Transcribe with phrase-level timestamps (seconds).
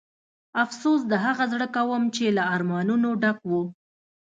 [0.63, 3.51] افسوس د هغه زړه کوم چې له ارمانونو ډک و.